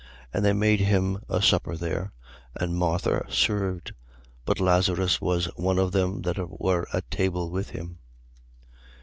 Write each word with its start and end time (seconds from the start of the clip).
12:2. 0.01 0.07
And 0.33 0.45
they 0.45 0.53
made 0.53 0.79
him 0.79 1.19
a 1.29 1.43
supper 1.43 1.77
there: 1.77 2.11
and 2.55 2.73
Martha 2.75 3.23
served. 3.29 3.93
But 4.45 4.59
Lazarus 4.59 5.21
was 5.21 5.45
one 5.57 5.77
of 5.77 5.91
them 5.91 6.23
that 6.23 6.39
were 6.59 6.87
at 6.91 7.11
table 7.11 7.51
with 7.51 7.69
him. 7.69 7.99